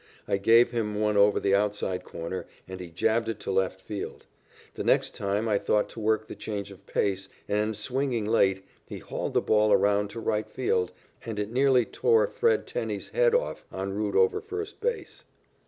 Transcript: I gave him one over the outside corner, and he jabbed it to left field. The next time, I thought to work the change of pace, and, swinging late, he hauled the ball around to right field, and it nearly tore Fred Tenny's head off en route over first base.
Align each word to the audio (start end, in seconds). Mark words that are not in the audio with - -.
I 0.27 0.37
gave 0.37 0.71
him 0.71 0.99
one 0.99 1.15
over 1.15 1.39
the 1.39 1.53
outside 1.53 2.03
corner, 2.03 2.47
and 2.67 2.79
he 2.79 2.89
jabbed 2.89 3.29
it 3.29 3.39
to 3.41 3.51
left 3.51 3.79
field. 3.79 4.25
The 4.73 4.83
next 4.83 5.13
time, 5.13 5.47
I 5.47 5.59
thought 5.59 5.89
to 5.89 5.99
work 5.99 6.25
the 6.25 6.33
change 6.33 6.71
of 6.71 6.87
pace, 6.87 7.29
and, 7.47 7.77
swinging 7.77 8.25
late, 8.25 8.65
he 8.87 8.97
hauled 8.97 9.35
the 9.35 9.41
ball 9.41 9.71
around 9.71 10.09
to 10.09 10.19
right 10.19 10.49
field, 10.49 10.91
and 11.23 11.37
it 11.37 11.51
nearly 11.51 11.85
tore 11.85 12.25
Fred 12.25 12.65
Tenny's 12.65 13.09
head 13.09 13.35
off 13.35 13.63
en 13.71 13.93
route 13.93 14.15
over 14.15 14.41
first 14.41 14.81
base. 14.81 15.23